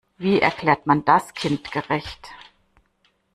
[0.17, 2.29] Wie erklärt man das kindgerecht?